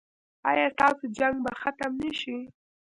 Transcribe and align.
ایا 0.49 0.65
ستاسو 0.73 1.05
جنګ 1.17 1.35
به 1.43 1.51
ختم 1.61 1.91
نه 2.01 2.11
شي؟ 2.19 2.37